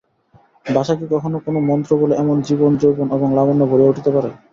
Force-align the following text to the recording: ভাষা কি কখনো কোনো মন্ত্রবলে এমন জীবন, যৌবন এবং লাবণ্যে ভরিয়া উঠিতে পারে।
ভাষা 0.67 0.93
কি 0.95 1.05
কখনো 1.11 1.37
কোনো 1.45 1.59
মন্ত্রবলে 1.69 2.13
এমন 2.17 2.37
জীবন, 2.47 2.71
যৌবন 2.81 3.07
এবং 3.15 3.27
লাবণ্যে 3.37 3.65
ভরিয়া 3.71 3.91
উঠিতে 3.91 4.09
পারে। 4.15 4.29